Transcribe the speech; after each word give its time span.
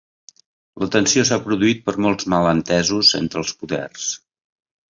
La 0.83 0.87
tensió 0.95 1.25
s'ha 1.29 1.37
produït 1.43 1.83
per 1.89 1.95
molts 2.05 2.29
malentesos 2.35 3.15
entre 3.23 3.43
els 3.45 3.55
poders 3.61 4.09